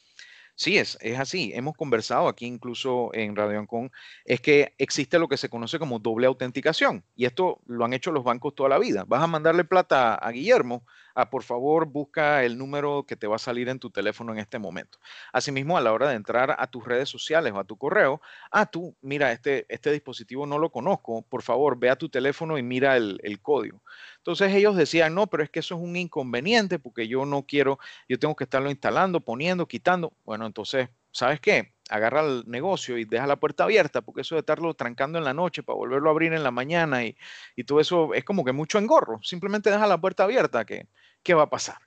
[0.60, 1.52] Sí, es, es así.
[1.54, 3.90] Hemos conversado aquí incluso en Radio Ancon,
[4.26, 7.02] es que existe lo que se conoce como doble autenticación.
[7.16, 9.04] Y esto lo han hecho los bancos toda la vida.
[9.08, 10.84] Vas a mandarle plata a Guillermo,
[11.20, 14.38] a por favor busca el número que te va a salir en tu teléfono en
[14.38, 14.98] este momento.
[15.32, 18.66] Asimismo, a la hora de entrar a tus redes sociales o a tu correo, ah,
[18.66, 22.62] tú, mira, este, este dispositivo no lo conozco, por favor, ve a tu teléfono y
[22.62, 23.82] mira el, el código.
[24.18, 27.78] Entonces ellos decían, no, pero es que eso es un inconveniente porque yo no quiero,
[28.08, 30.12] yo tengo que estarlo instalando, poniendo, quitando.
[30.24, 31.74] Bueno, entonces, ¿sabes qué?
[31.90, 35.34] Agarra el negocio y deja la puerta abierta, porque eso de estarlo trancando en la
[35.34, 37.16] noche para volverlo a abrir en la mañana y,
[37.56, 39.20] y todo eso es como que mucho engorro.
[39.22, 40.86] Simplemente deja la puerta abierta, que,
[41.22, 41.78] ¿qué va a pasar?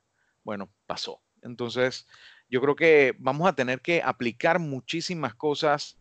[0.44, 1.22] Bueno, pasó.
[1.42, 2.08] Entonces,
[2.50, 5.98] yo creo que vamos a tener que aplicar muchísimas cosas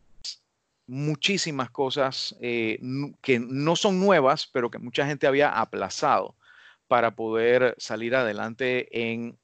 [0.87, 2.79] muchísimas cosas eh,
[3.23, 6.37] que no son nuevas, pero que mucha gente había aplazado
[6.87, 9.39] para poder salir adelante en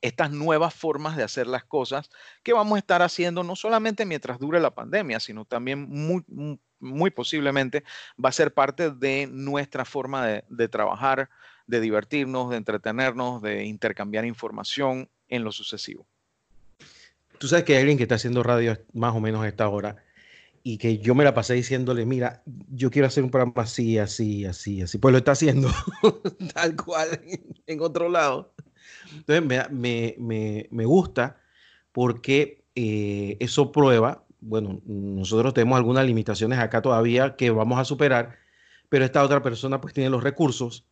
[0.00, 2.10] estas nuevas formas de hacer las cosas
[2.42, 6.24] que vamos a estar haciendo no solamente mientras dure la pandemia, sino también muy,
[6.78, 7.84] muy posiblemente
[8.22, 11.30] va a ser parte de nuestra forma de, de trabajar,
[11.66, 16.06] de divertirnos, de entretenernos, de intercambiar información en lo sucesivo.
[17.38, 19.96] Tú sabes que hay alguien que está haciendo radio más o menos a esta hora
[20.62, 24.46] y que yo me la pasé diciéndole, mira, yo quiero hacer un programa así, así,
[24.46, 24.98] así, así.
[24.98, 25.68] Pues lo está haciendo
[26.54, 27.20] tal cual
[27.66, 28.54] en otro lado.
[29.14, 31.38] Entonces me, gusta
[31.92, 38.38] porque eh, eso prueba, bueno, nosotros tenemos algunas limitaciones acá todavía que vamos a superar,
[38.88, 40.86] pero esta otra persona pues tiene los recursos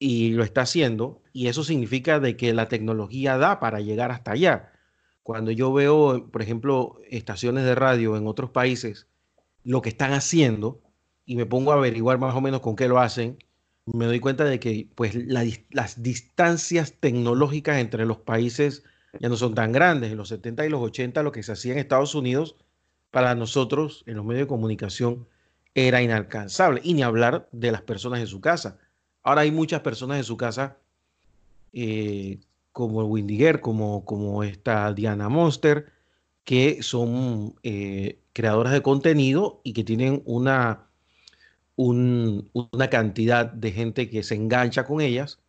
[0.00, 4.32] y lo está haciendo y eso significa de que la tecnología da para llegar hasta
[4.32, 4.72] allá.
[5.22, 9.06] Cuando yo veo, por ejemplo, estaciones de radio en otros países,
[9.62, 10.80] lo que están haciendo
[11.26, 13.38] y me pongo a averiguar más o menos con qué lo hacen,
[13.84, 18.84] me doy cuenta de que pues las distancias tecnológicas entre los países
[19.18, 20.10] ya no son tan grandes.
[20.12, 22.56] En los 70 y los 80 lo que se hacía en Estados Unidos
[23.10, 25.28] para nosotros en los medios de comunicación
[25.74, 26.80] era inalcanzable.
[26.84, 28.78] Y ni hablar de las personas en su casa.
[29.22, 30.78] Ahora hay muchas personas en su casa
[31.72, 32.40] eh,
[32.72, 35.92] como Windiger, como, como esta Diana Monster,
[36.44, 40.86] que son eh, creadoras de contenido y que tienen una
[41.82, 45.40] una cantidad de gente que se engancha con ellas,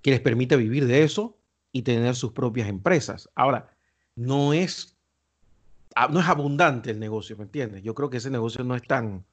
[0.00, 1.36] que les permite vivir de eso
[1.72, 3.28] y tener sus propias empresas.
[3.34, 3.68] Ahora,
[4.14, 4.96] no es,
[5.96, 7.82] ah, no es abundante el negocio, ¿me entiendes?
[7.82, 9.24] Yo creo que ese negocio no es tan,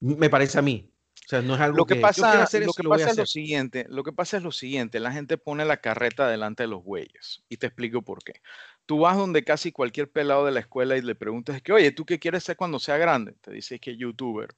[0.00, 0.90] me parece a mí.
[1.26, 4.02] O sea, no es algo lo que, pasa, lo que pasa es lo siguiente, lo
[4.02, 7.58] que pasa es lo siguiente, la gente pone la carreta delante de los bueyes y
[7.58, 8.40] te explico por qué.
[8.86, 12.04] Tú vas donde casi cualquier pelado de la escuela y le preguntas que, oye, ¿tú
[12.04, 13.36] qué quieres ser cuando sea grande?
[13.40, 14.56] Te dice que youtuber.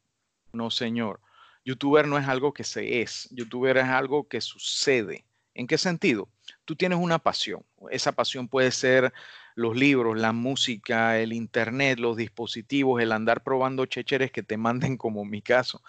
[0.52, 1.20] No, señor.
[1.64, 5.26] Youtuber no es algo que se es, youtuber es algo que sucede.
[5.54, 6.28] ¿En qué sentido?
[6.64, 7.64] Tú tienes una pasión.
[7.90, 9.12] Esa pasión puede ser
[9.54, 14.96] los libros, la música, el internet, los dispositivos, el andar probando checheres que te manden,
[14.96, 15.82] como mi caso.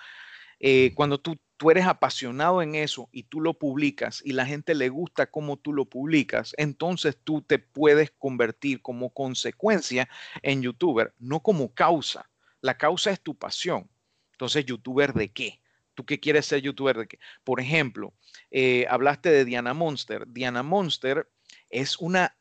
[0.66, 4.74] Eh, cuando tú, tú eres apasionado en eso y tú lo publicas y la gente
[4.76, 10.08] le gusta cómo tú lo publicas, entonces tú te puedes convertir como consecuencia
[10.42, 12.30] en youtuber, no como causa.
[12.62, 13.90] La causa es tu pasión.
[14.32, 15.60] Entonces, ¿youtuber de qué?
[15.96, 17.20] ¿Tú qué quieres ser youtuber de qué?
[17.44, 18.14] Por ejemplo,
[18.50, 20.24] eh, hablaste de Diana Monster.
[20.30, 21.30] Diana Monster
[21.70, 22.38] es una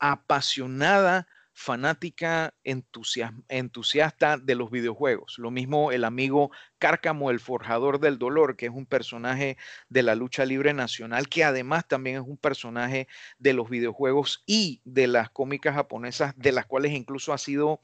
[0.00, 5.36] apasionada fanática entusiasta de los videojuegos.
[5.38, 9.56] Lo mismo el amigo Cárcamo, el forjador del dolor, que es un personaje
[9.88, 13.06] de la lucha libre nacional, que además también es un personaje
[13.38, 17.80] de los videojuegos y de las cómicas japonesas, de las cuales incluso ha sido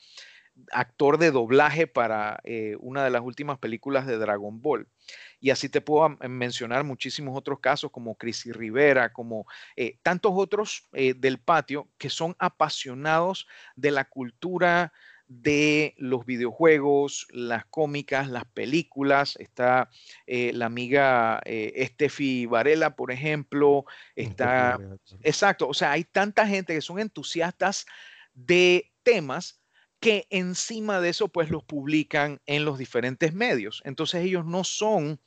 [0.73, 4.89] actor de doblaje para eh, una de las últimas películas de Dragon Ball.
[5.41, 10.89] Y así te puedo mencionar muchísimos otros casos como Chrissy Rivera, como eh, tantos otros
[10.93, 14.93] eh, del patio que son apasionados de la cultura
[15.27, 19.37] de los videojuegos, las cómicas, las películas.
[19.39, 19.91] Está
[20.27, 23.85] la amiga Steffi Varela, por ejemplo.
[24.17, 24.79] Está.
[25.21, 25.69] Exacto.
[25.69, 27.85] O sea, hay tanta gente que son entusiastas
[28.33, 29.61] de temas
[30.01, 33.83] que encima de eso pues los publican en los diferentes medios.
[33.85, 35.21] Entonces ellos no son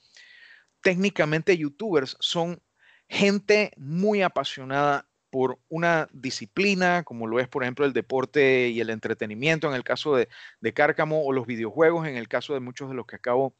[0.82, 2.62] técnicamente youtubers, son
[3.08, 8.90] gente muy apasionada por una disciplina, como lo es, por ejemplo, el deporte y el
[8.90, 10.28] entretenimiento en el caso de,
[10.60, 13.56] de Cárcamo o los videojuegos en el caso de muchos de los que acabo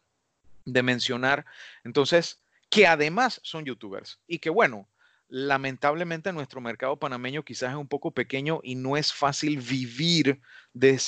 [0.66, 1.46] de mencionar.
[1.84, 4.88] Entonces, que además son youtubers y que bueno,
[5.32, 10.42] lamentablemente nuestro mercado panameño quizás es un poco pequeño y no es fácil vivir
[10.74, 11.00] de,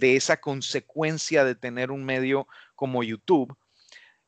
[0.00, 3.54] esa consecuencia de tener un medio como YouTube.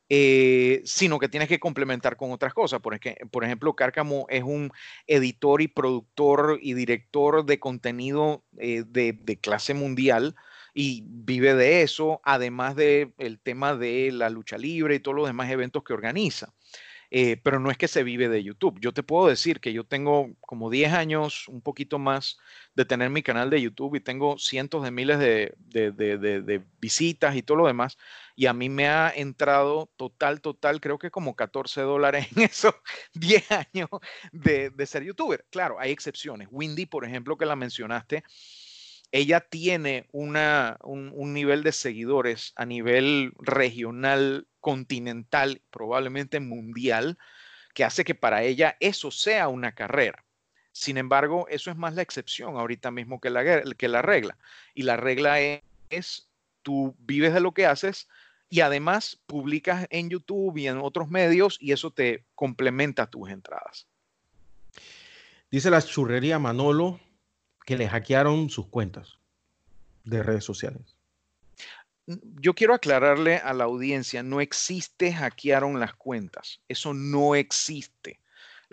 [0.09, 2.79] Eh, sino que tienes que complementar con otras cosas.
[2.81, 2.99] Por,
[3.31, 4.71] por ejemplo, Cárcamo es un
[5.07, 10.35] editor y productor y director de contenido eh, de, clase mundial
[10.75, 15.25] y vive de eso, además del el tema de la lucha libre y todos los
[15.25, 16.53] demás eventos que organiza.
[17.15, 18.79] Eh, pero no es que se vive de YouTube.
[18.79, 22.39] Yo te puedo decir que yo tengo como 10 años, un poquito más,
[22.73, 27.57] de tener mi canal de YouTube y tengo cientos de miles de, visitas y todo
[27.57, 27.99] lo demás.
[28.35, 32.73] Y a mí me ha entrado total, total, creo que como 14 dólares en esos
[33.13, 33.89] 10 años
[34.31, 35.45] de, ser youtuber.
[35.51, 36.47] Claro, hay excepciones.
[36.49, 38.23] Windy, por ejemplo, que la mencionaste,
[39.11, 47.17] ella tiene una, un, nivel de seguidores a nivel regional, continental, probablemente mundial,
[47.73, 50.23] que hace que para ella eso sea una carrera.
[50.71, 53.43] Sin embargo, eso es más la excepción ahorita mismo que la,
[53.75, 54.37] que la regla.
[54.73, 56.29] Y la regla es, es,
[56.61, 58.07] tú vives de lo que haces
[58.49, 63.85] y además publicas en YouTube y en otros medios y eso te complementa tus entradas.
[65.51, 67.01] Dice la churrería Manolo,
[67.65, 69.17] que le hackearon sus cuentas
[70.05, 70.95] de redes sociales.
[72.05, 78.19] Yo quiero aclararle a la audiencia, no existe hackearon las cuentas, eso no existe.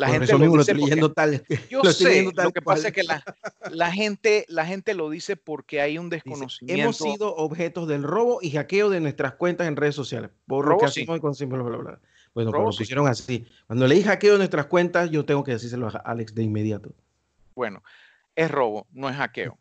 [0.01, 1.45] La gente lo, dice leyendo tal.
[1.71, 5.99] Yo sé, lo que pasa es que la, gente, la gente lo dice porque hay
[5.99, 6.83] un desconocimiento.
[6.83, 10.31] hemos sido objetos del robo y hackeo de nuestras cuentas en redes sociales.
[10.47, 12.01] Por lo que hacemos con bla, bla, bla.
[12.33, 13.45] Bueno, robo, lo hicieron así.
[13.67, 16.95] Cuando leí hackeo de nuestras cuentas, yo tengo que decírselo a Alex de inmediato.
[17.55, 17.83] Bueno,
[18.37, 19.59] es robo, no es hackeo.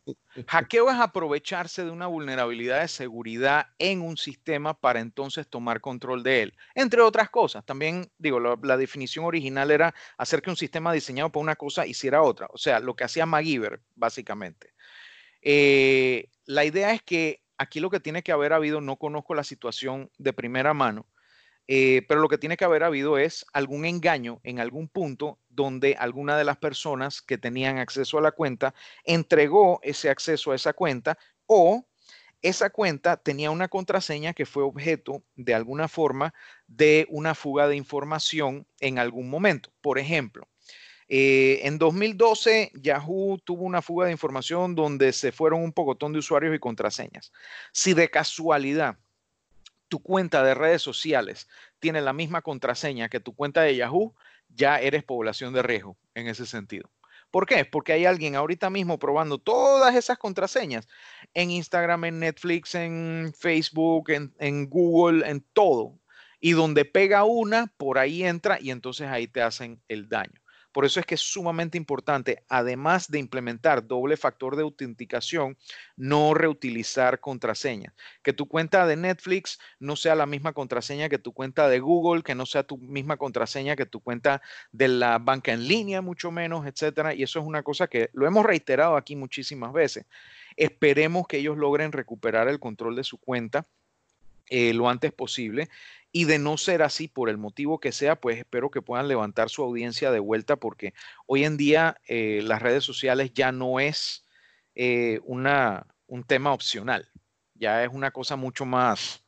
[0.48, 6.24] Hackeo es aprovecharse de una vulnerabilidad de seguridad en un sistema para entonces tomar control
[6.24, 6.54] de él.
[6.76, 11.44] Entre otras cosas, también digo, la, definición original era hacer que un sistema diseñado para
[11.44, 12.48] una cosa hiciera otra.
[12.52, 14.74] O sea, lo que hacía MacGyver, básicamente.
[15.42, 19.44] Eh, la idea es que aquí lo que tiene que haber habido, no conozco la
[19.44, 21.06] situación de primera mano,
[21.72, 25.96] eh, pero lo que tiene que haber habido es algún engaño en algún punto donde
[26.00, 30.74] alguna de las personas que tenían acceso a la cuenta entregó ese acceso a esa
[30.74, 31.86] cuenta o
[32.42, 36.34] esa cuenta tenía una contraseña que fue objeto de alguna forma
[36.66, 39.70] de una fuga de información en algún momento.
[39.80, 40.48] Por ejemplo,
[41.08, 46.20] eh, en 2012, Yahoo tuvo una fuga de información donde se fueron un pocotón de
[46.20, 47.32] usuarios y contraseñas.
[47.72, 48.98] Si de casualidad
[49.90, 51.48] tu cuenta de redes sociales
[51.80, 54.16] tiene la misma contraseña que tu cuenta de Yahoo,
[54.48, 56.90] ya eres población de riesgo en ese sentido.
[57.32, 57.66] ¿Por qué?
[57.66, 60.88] Porque hay alguien ahorita mismo probando todas esas contraseñas
[61.34, 66.00] en Instagram, en Netflix, en Facebook, en, en Google, en todo.
[66.40, 70.42] Y donde pega una, por ahí entra y entonces ahí te hacen el daño.
[70.72, 75.58] Por eso es que es sumamente importante, además de implementar doble factor de autenticación,
[75.96, 77.94] no reutilizar contraseñas.
[78.22, 82.24] Que tu cuenta de Netflix no sea la misma contraseña que tu cuenta de Google,
[82.24, 86.32] que no sea tu misma contraseña que tu cuenta de la banca en línea, mucho
[86.32, 87.14] menos, etcétera.
[87.16, 90.06] Y eso es una cosa que lo hemos reiterado aquí muchísimas veces.
[90.56, 93.66] Esperemos que ellos logren recuperar el control de su cuenta.
[94.52, 95.70] Eh, lo antes posible
[96.12, 99.50] y de no ser así, por el motivo que sea, pues espero que puedan levantar
[99.50, 100.94] su audiencia de vuelta porque
[101.28, 104.26] hoy en día eh, las redes sociales ya no es
[104.76, 107.08] eh, una, un tema opcional,
[107.54, 109.24] ya es una cosa mucho más,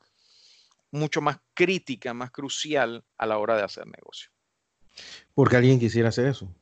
[0.91, 4.31] mucho más crítica, más crucial a la hora de hacer negocio.
[5.35, 6.53] Porque alguien quisiera hacer eso.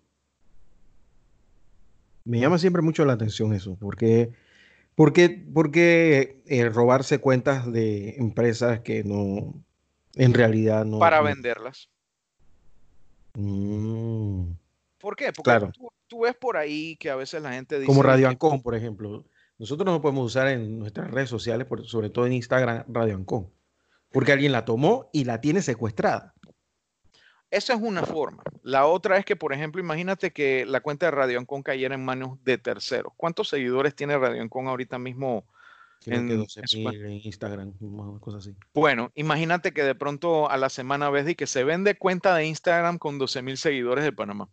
[2.25, 4.33] Me llama siempre mucho la atención eso, porque,
[4.95, 9.63] porque, porque eh, robarse cuentas de empresas que no,
[10.15, 10.99] en realidad no.
[10.99, 11.89] Para venderlas.
[13.35, 14.51] Mm.
[14.99, 15.31] ¿Por qué?
[15.31, 15.71] Porque claro.
[16.07, 17.87] tú, ves por ahí que a veces la gente dice.
[17.87, 19.25] Como Radio Ancon, por ejemplo.
[19.57, 23.51] Nosotros no podemos usar en nuestras redes sociales, sobre todo en Instagram, Radio Ancon.
[24.11, 26.33] Porque alguien la tomó y la tiene secuestrada.
[27.51, 28.43] Esa es una forma.
[28.61, 32.05] La otra es que, por ejemplo, imagínate que la cuenta de Radio Ancon cayera en
[32.05, 33.13] manos de terceros.
[33.17, 35.45] ¿Cuántos seguidores tiene Radio Ancon ahorita mismo
[36.05, 36.45] en,
[37.23, 37.73] Instagram,
[38.19, 38.55] cosas así.
[38.73, 42.45] Bueno, imagínate que de pronto a la semana ves y que se vende cuenta de
[42.45, 44.49] Instagram con 12 mil seguidores de Panamá.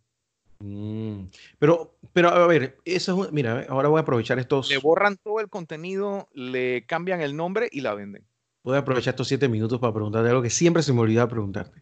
[0.59, 1.25] Mm,
[1.59, 4.69] pero, pero a ver, eso es, mira, ahora voy a aprovechar estos.
[4.69, 8.23] Le borran todo el contenido, le cambian el nombre y la venden.
[8.63, 11.81] Voy a aprovechar estos siete minutos para preguntarte algo que siempre se me olvidaba preguntarte.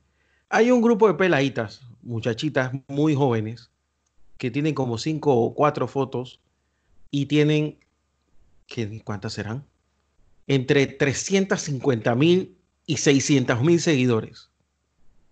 [0.49, 3.71] Hay un grupo de peladitas, muchachitas muy jóvenes,
[4.37, 6.39] que tienen como cinco o cuatro fotos
[7.09, 7.79] y tienen
[9.03, 9.65] ¿cuántas serán?
[10.47, 14.49] Entre 350 mil y 600 mil seguidores.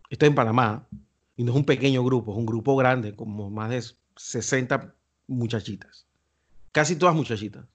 [0.09, 0.87] Esto en Panamá.
[1.35, 3.83] Y no es un pequeño grupo, es un grupo grande, como más de
[4.15, 4.93] 60
[5.27, 6.05] muchachitas.
[6.71, 7.65] Casi todas muchachitas.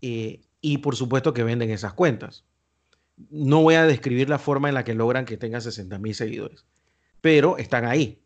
[0.00, 2.44] Eh, y por supuesto que venden esas cuentas.
[3.30, 6.64] No voy a describir la forma en la que logran que tengan 60 mil seguidores,
[7.20, 8.22] pero están ahí.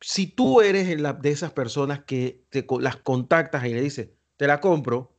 [0.00, 2.42] Si tú eres de esas personas que
[2.80, 5.12] las contactas y le dices, te la compro,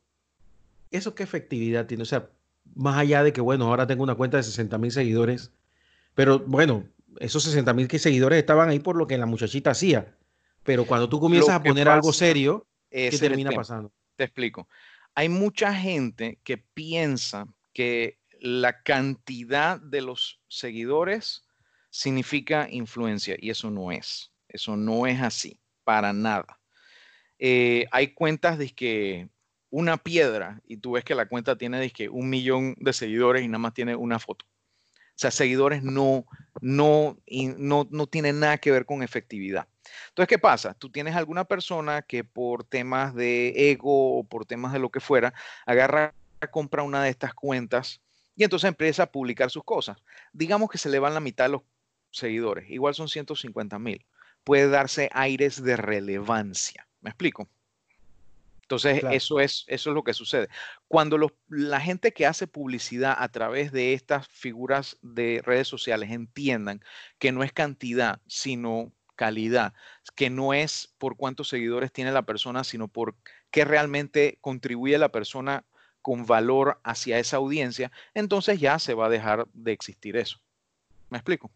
[0.92, 2.02] ¿eso qué efectividad tiene?
[2.02, 2.30] O sea,
[2.74, 5.52] más allá de que, bueno, ahora tengo una cuenta de 60 mil seguidores,
[6.14, 10.16] pero bueno, esos 60 mil seguidores estaban ahí por lo que la muchachita hacía.
[10.62, 13.92] Pero cuando tú comienzas a poner algo serio, ¿qué termina pasando?
[14.16, 14.68] Te explico.
[15.14, 21.44] Hay mucha gente que piensa que la cantidad de los seguidores
[21.90, 24.32] significa influencia y eso no es.
[24.48, 26.60] Eso no es así, para nada.
[27.38, 29.28] Eh, hay cuentas de que
[29.72, 33.58] una piedra y tú ves que la cuenta tiene un millón de seguidores y nada
[33.58, 34.44] más tiene una foto.
[34.44, 36.26] O sea, seguidores no,
[36.60, 39.66] no, no, no tienen nada que ver con efectividad.
[40.10, 40.74] Entonces, ¿qué pasa?
[40.74, 45.00] Tú tienes alguna persona que por temas de ego o por temas de lo que
[45.00, 45.32] fuera,
[45.64, 46.14] agarra,
[46.50, 48.02] compra una de estas cuentas
[48.36, 49.96] y entonces empieza a publicar sus cosas.
[50.34, 51.62] Digamos que se le van la mitad de los
[52.10, 54.04] seguidores, igual son 150 mil.
[54.44, 56.86] Puede darse aires de relevancia.
[57.00, 57.48] ¿Me explico?
[58.72, 60.48] Entonces, eso, es, eso es lo que sucede.
[60.88, 61.18] Cuando
[61.48, 66.80] la gente que hace publicidad a través de estas figuras de redes sociales entiendan
[67.18, 69.74] que no es cantidad, sino calidad,
[70.14, 73.14] que no es por cuántos seguidores tiene la persona, sino por
[73.50, 75.66] qué realmente contribuye la persona
[76.00, 80.40] con valor hacia esa audiencia, entonces ya se va a dejar de existir eso.
[81.10, 81.50] ¿Me explico?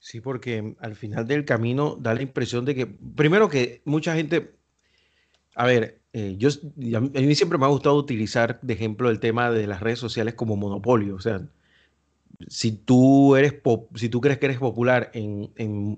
[0.00, 4.56] Sí, porque al final del camino da la impresión de que, primero que mucha gente,
[5.54, 6.38] a ver, eh,
[6.94, 10.34] a mí siempre me ha gustado utilizar de ejemplo el tema de las redes sociales
[10.34, 11.14] como monopolio.
[11.14, 11.42] O sea,
[12.48, 13.54] si tú eres
[13.94, 15.50] si tú crees que eres popular en,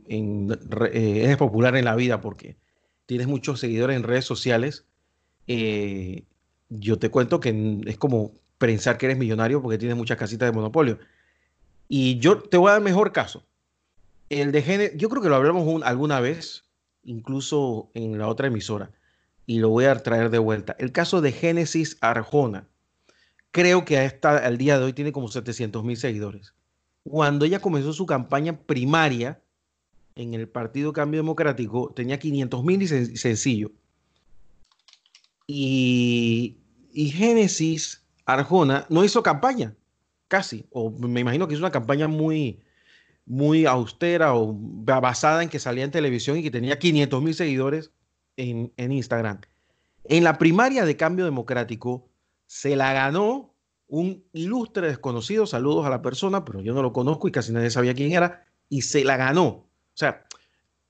[0.08, 2.56] eh, eres popular en la vida porque
[3.06, 4.86] tienes muchos seguidores en redes sociales,
[5.46, 6.24] eh,
[6.68, 10.52] yo te cuento que es como pensar que eres millonario porque tienes muchas casitas de
[10.56, 10.98] monopolio.
[11.88, 13.44] Y yo te voy a dar mejor caso.
[14.30, 16.64] El de yo creo que lo hablamos alguna vez,
[17.04, 18.90] incluso en la otra emisora
[19.46, 20.76] y lo voy a traer de vuelta.
[20.78, 22.66] El caso de Génesis Arjona,
[23.50, 26.54] creo que hasta al día de hoy tiene como 700 mil seguidores.
[27.04, 29.40] Cuando ella comenzó su campaña primaria
[30.14, 33.70] en el Partido Cambio Democrático, tenía 500 mil y sencillo.
[35.46, 36.56] Y,
[36.92, 39.74] y Génesis Arjona no hizo campaña,
[40.28, 42.60] casi, o me imagino que hizo una campaña muy,
[43.26, 47.90] muy austera o basada en que salía en televisión y que tenía 500 mil seguidores
[48.36, 49.40] en, Instagram.
[50.04, 52.08] En la primaria de cambio democrático
[52.46, 53.54] se la ganó
[53.86, 57.70] un ilustre desconocido, saludos a la persona, pero yo no lo conozco y casi nadie
[57.70, 59.46] sabía quién era, y se la ganó.
[59.46, 60.24] O sea,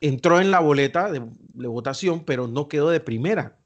[0.00, 1.22] entró en la boleta de,
[1.54, 3.58] votación, pero no quedó de primera.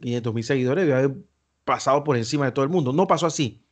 [0.00, 1.16] 500 mil seguidores debe haber
[1.64, 2.92] pasado por encima de todo el mundo.
[2.92, 3.64] No pasó así.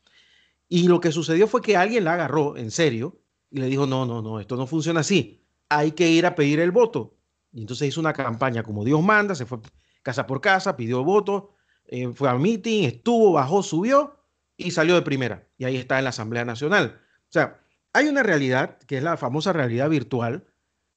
[0.69, 3.21] Y lo que sucedió fue que alguien la agarró en serio
[3.51, 5.43] y le dijo, no, no, no, esto no funciona así.
[5.69, 7.15] Hay que ir a pedir el voto.
[7.53, 9.59] Y entonces hizo una campaña como Dios manda, se fue
[10.03, 11.45] casa por casa, pidió votos,
[11.87, 14.17] eh, fue a meeting, estuvo, bajó, subió
[14.57, 15.47] y salió de primera.
[15.59, 17.01] Y ahí está en la Asamblea Nacional.
[17.29, 17.61] O sea,
[17.93, 20.45] hay una realidad que es la famosa realidad virtual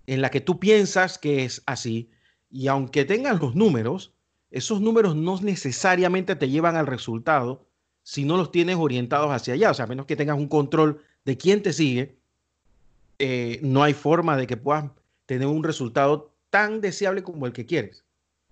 [0.08, 2.12] en la que tú piensas que es así
[2.50, 4.14] y aunque tengan los números,
[4.50, 7.68] esos números no necesariamente te llevan al resultado
[8.04, 9.72] si no los tienes orientados hacia allá.
[9.72, 12.18] O sea, a menos que tengas un control de quién te sigue,
[13.20, 14.86] eh, no hay forma de que puedas
[15.26, 18.06] tener un resultado tan deseable como el que quieres.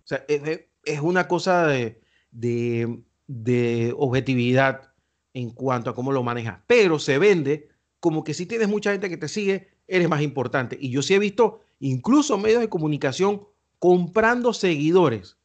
[0.04, 2.02] O sea, es, una cosa de,
[2.32, 4.92] de, objetividad
[5.34, 7.70] en cuanto a cómo lo manejas, pero se vende
[8.02, 10.78] como que si tienes mucha gente que te sigue, eres más importante.
[10.78, 13.48] Y yo sí he visto incluso medios de comunicación
[13.80, 15.38] comprando seguidores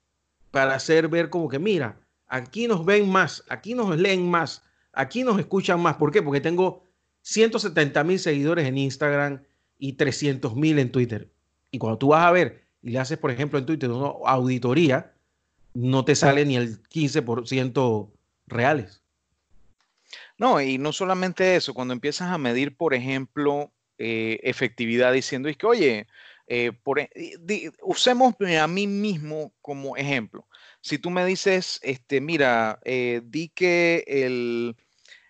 [0.50, 5.22] para hacer ver como que, mira, aquí nos ven más, aquí nos leen más, aquí
[5.22, 5.94] nos escuchan más.
[5.94, 6.22] ¿Por qué?
[6.22, 6.82] Porque tengo
[7.22, 9.44] 170 mil seguidores en Instagram
[9.78, 11.30] y 300 mil en Twitter.
[11.70, 15.12] Y cuando tú vas a ver y le haces, por ejemplo, en Twitter una auditoría,
[15.74, 18.10] no te sale ni el 15%
[18.46, 19.02] reales.
[20.38, 25.56] No, y no solamente eso, cuando empiezas a medir, por ejemplo, eh, efectividad diciendo, es
[25.56, 26.06] que, oye,
[26.46, 26.72] eh,
[27.14, 30.46] e, usemos a mí mismo como ejemplo.
[30.80, 34.76] Si tú me dices, este, mira, eh, di que el,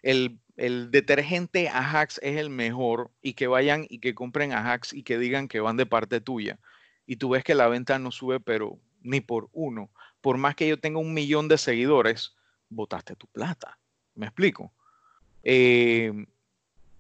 [0.03, 5.04] el el detergente Ajax es el mejor y que vayan y que compren Ajax y
[5.04, 6.59] que digan que van de parte tuya.
[7.06, 9.90] Y tú ves que la venta no sube, pero ni por uno.
[10.20, 12.34] Por más que yo tenga un millón de seguidores,
[12.68, 13.78] botaste tu plata.
[14.16, 14.72] ¿Me explico?
[15.44, 16.26] Eh,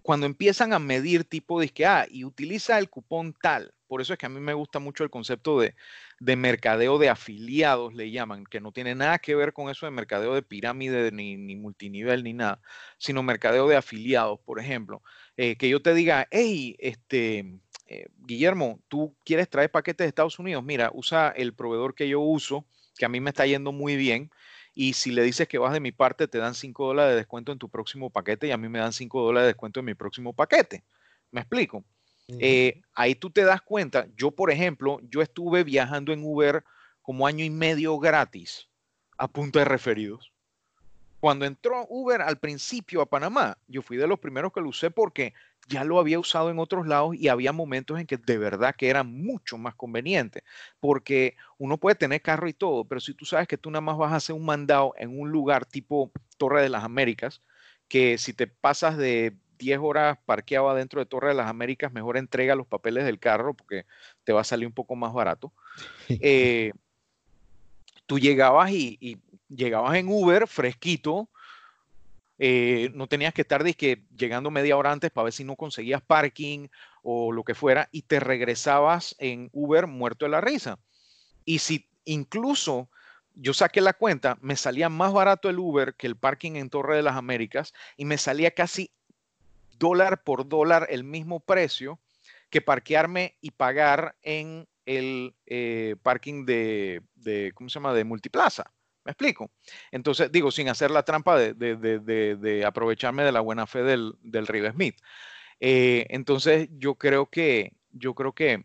[0.02, 3.74] cuando empiezan a medir tipo de que, ah, y utiliza el cupón tal.
[3.88, 5.74] Por eso es que a mí me gusta mucho el concepto de,
[6.20, 9.92] de mercadeo de afiliados, le llaman, que no tiene nada que ver con eso de
[9.92, 12.60] mercadeo de pirámide, ni, ni multinivel, ni nada,
[12.98, 15.02] sino mercadeo de afiliados, por ejemplo.
[15.36, 20.38] Eh, que yo te diga, hey, este, eh, Guillermo, tú quieres traer paquetes de Estados
[20.38, 22.66] Unidos, mira, usa el proveedor que yo uso,
[22.96, 24.30] que a mí me está yendo muy bien
[24.74, 27.52] y si le dices que vas de mi parte, te dan 5 dólares de descuento
[27.52, 29.94] en tu próximo paquete y a mí me dan 5 dólares de descuento en mi
[29.94, 30.84] próximo paquete.
[31.30, 31.84] ¿Me explico?
[32.28, 36.62] Eh, ahí tú te das cuenta, yo por ejemplo, yo estuve viajando en Uber
[37.00, 38.68] como año y medio gratis
[39.16, 40.32] a punto de referidos.
[41.20, 44.90] Cuando entró Uber al principio a Panamá, yo fui de los primeros que lo usé
[44.90, 45.34] porque
[45.68, 48.88] ya lo había usado en otros lados y había momentos en que de verdad que
[48.88, 50.44] era mucho más conveniente,
[50.80, 53.98] porque uno puede tener carro y todo, pero si tú sabes que tú nada más
[53.98, 57.42] vas a hacer un mandado en un lugar tipo Torre de las Américas,
[57.88, 62.16] que si te pasas de 10 horas parqueado adentro de Torre de las Américas, mejor
[62.16, 63.84] entrega los papeles del carro porque
[64.24, 65.52] te va a salir un poco más barato.
[66.08, 66.72] Eh,
[68.06, 71.28] tú llegabas y llegabas en Uber fresquito,
[72.40, 76.68] eh, no tenías que estar llegando media hora antes para ver si no conseguías parking
[77.02, 80.78] o lo que fuera y te regresabas en Uber muerto de la risa.
[81.44, 82.88] Y si incluso
[83.34, 86.96] yo saqué la cuenta, me salía más barato el Uber que el parking en Torre
[86.96, 88.92] de las Américas y me salía casi
[89.78, 92.00] dólar por dólar el mismo precio
[92.50, 97.02] que parquearme y pagar en el eh, parking de,
[97.54, 98.72] ¿cómo se llama?, de multiplaza.
[99.04, 99.50] ¿Me explico?
[99.90, 104.72] Entonces, digo, sin hacer la trampa de, aprovecharme de la buena fe del, del River
[104.72, 104.96] Smith.
[105.60, 108.64] Eh, entonces, yo creo que, yo creo que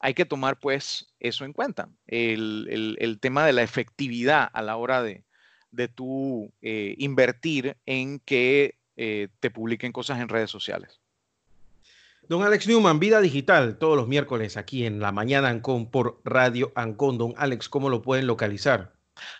[0.00, 5.02] hay que tomar pues eso en cuenta, el, tema de la efectividad a la hora
[5.02, 5.24] de,
[5.70, 11.00] de tú eh, invertir en que eh, te publiquen cosas en redes sociales.
[12.28, 16.72] Don Alex Newman, Vida Digital, todos los miércoles aquí en la mañana Ancon por Radio
[16.74, 17.16] Ancon.
[17.16, 18.92] Don Alex, ¿cómo lo pueden localizar?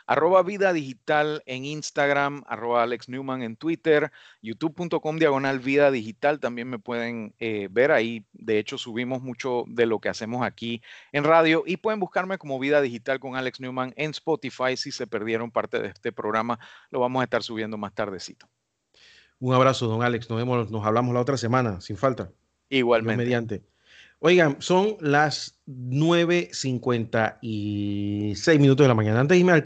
[0.06, 4.10] Arroba Vida Digital en Instagram, arroba Alex Newman en Twitter,
[4.42, 8.24] youtube.com diagonal Vida Digital, también me pueden eh, ver ahí.
[8.32, 10.80] De hecho, subimos mucho de lo que hacemos aquí
[11.12, 14.76] en radio y pueden buscarme como Vida Digital con Alex Newman en Spotify.
[14.76, 16.58] Si se perdieron parte de este programa,
[16.90, 18.48] lo vamos a estar subiendo más tardecito.
[19.40, 20.28] Un abrazo, don Alex.
[20.28, 22.32] Nos vemos, nos hablamos la otra semana, sin falta.
[22.70, 23.16] Igualmente.
[23.16, 23.62] mediante.
[24.20, 29.20] Oigan, son las 9.56 minutos de la mañana.
[29.20, 29.62] Antes de irme al